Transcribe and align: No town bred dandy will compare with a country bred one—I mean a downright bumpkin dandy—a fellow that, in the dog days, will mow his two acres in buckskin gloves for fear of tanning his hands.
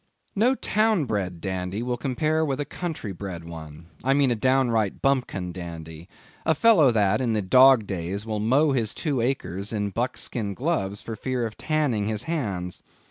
No 0.35 0.55
town 0.55 1.05
bred 1.05 1.39
dandy 1.39 1.83
will 1.83 1.95
compare 1.95 2.43
with 2.43 2.59
a 2.59 2.65
country 2.65 3.11
bred 3.11 3.43
one—I 3.43 4.15
mean 4.15 4.31
a 4.31 4.35
downright 4.35 4.99
bumpkin 4.99 5.51
dandy—a 5.51 6.55
fellow 6.55 6.89
that, 6.89 7.21
in 7.21 7.33
the 7.33 7.41
dog 7.43 7.85
days, 7.85 8.25
will 8.25 8.39
mow 8.39 8.71
his 8.71 8.95
two 8.95 9.21
acres 9.21 9.71
in 9.71 9.91
buckskin 9.91 10.55
gloves 10.55 11.03
for 11.03 11.15
fear 11.15 11.45
of 11.45 11.55
tanning 11.55 12.07
his 12.07 12.23
hands. 12.23 12.81